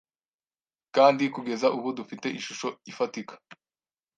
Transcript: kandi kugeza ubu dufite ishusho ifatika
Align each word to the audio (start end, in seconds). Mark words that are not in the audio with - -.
kandi 0.95 1.23
kugeza 1.35 1.67
ubu 1.77 1.89
dufite 1.99 2.27
ishusho 2.39 2.67
ifatika 2.91 3.33